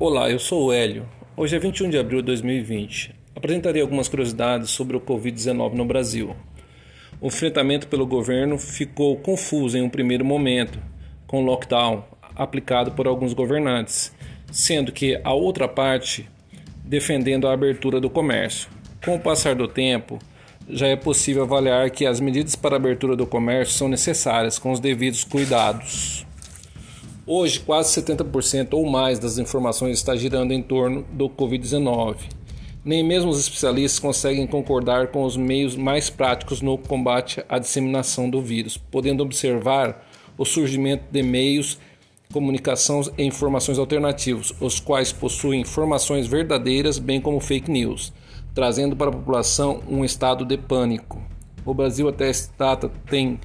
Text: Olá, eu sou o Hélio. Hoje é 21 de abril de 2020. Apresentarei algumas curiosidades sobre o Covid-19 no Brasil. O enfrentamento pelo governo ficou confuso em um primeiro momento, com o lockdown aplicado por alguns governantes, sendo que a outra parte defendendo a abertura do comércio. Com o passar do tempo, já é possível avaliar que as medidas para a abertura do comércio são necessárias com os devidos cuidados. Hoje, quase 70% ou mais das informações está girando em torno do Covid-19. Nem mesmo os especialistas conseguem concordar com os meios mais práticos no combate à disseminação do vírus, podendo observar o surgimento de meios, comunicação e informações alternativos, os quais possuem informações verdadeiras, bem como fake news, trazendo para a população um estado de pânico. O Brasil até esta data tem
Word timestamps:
Olá, 0.00 0.30
eu 0.30 0.38
sou 0.38 0.66
o 0.66 0.72
Hélio. 0.72 1.08
Hoje 1.36 1.56
é 1.56 1.58
21 1.58 1.90
de 1.90 1.98
abril 1.98 2.20
de 2.20 2.26
2020. 2.26 3.12
Apresentarei 3.34 3.82
algumas 3.82 4.06
curiosidades 4.06 4.70
sobre 4.70 4.96
o 4.96 5.00
Covid-19 5.00 5.72
no 5.72 5.84
Brasil. 5.84 6.36
O 7.20 7.26
enfrentamento 7.26 7.88
pelo 7.88 8.06
governo 8.06 8.58
ficou 8.58 9.16
confuso 9.16 9.76
em 9.76 9.82
um 9.82 9.88
primeiro 9.88 10.24
momento, 10.24 10.78
com 11.26 11.42
o 11.42 11.44
lockdown 11.44 12.04
aplicado 12.36 12.92
por 12.92 13.08
alguns 13.08 13.32
governantes, 13.32 14.14
sendo 14.52 14.92
que 14.92 15.20
a 15.24 15.32
outra 15.32 15.66
parte 15.66 16.28
defendendo 16.84 17.48
a 17.48 17.52
abertura 17.52 18.00
do 18.00 18.08
comércio. 18.08 18.70
Com 19.04 19.16
o 19.16 19.20
passar 19.20 19.56
do 19.56 19.66
tempo, 19.66 20.20
já 20.68 20.86
é 20.86 20.94
possível 20.94 21.42
avaliar 21.42 21.90
que 21.90 22.06
as 22.06 22.20
medidas 22.20 22.54
para 22.54 22.76
a 22.76 22.78
abertura 22.78 23.16
do 23.16 23.26
comércio 23.26 23.74
são 23.74 23.88
necessárias 23.88 24.60
com 24.60 24.70
os 24.70 24.78
devidos 24.78 25.24
cuidados. 25.24 26.27
Hoje, 27.30 27.60
quase 27.60 28.00
70% 28.00 28.72
ou 28.72 28.88
mais 28.88 29.18
das 29.18 29.36
informações 29.36 29.98
está 29.98 30.16
girando 30.16 30.52
em 30.52 30.62
torno 30.62 31.04
do 31.12 31.28
Covid-19. 31.28 32.16
Nem 32.82 33.04
mesmo 33.04 33.28
os 33.28 33.38
especialistas 33.38 34.00
conseguem 34.00 34.46
concordar 34.46 35.08
com 35.08 35.22
os 35.24 35.36
meios 35.36 35.76
mais 35.76 36.08
práticos 36.08 36.62
no 36.62 36.78
combate 36.78 37.44
à 37.46 37.58
disseminação 37.58 38.30
do 38.30 38.40
vírus, 38.40 38.78
podendo 38.78 39.22
observar 39.22 40.08
o 40.38 40.44
surgimento 40.46 41.04
de 41.12 41.22
meios, 41.22 41.78
comunicação 42.32 43.02
e 43.18 43.24
informações 43.24 43.78
alternativos, 43.78 44.54
os 44.58 44.80
quais 44.80 45.12
possuem 45.12 45.60
informações 45.60 46.26
verdadeiras, 46.26 46.98
bem 46.98 47.20
como 47.20 47.40
fake 47.40 47.70
news, 47.70 48.10
trazendo 48.54 48.96
para 48.96 49.10
a 49.10 49.12
população 49.12 49.82
um 49.86 50.02
estado 50.02 50.46
de 50.46 50.56
pânico. 50.56 51.22
O 51.62 51.74
Brasil 51.74 52.08
até 52.08 52.30
esta 52.30 52.50
data 52.56 52.90
tem 53.10 53.38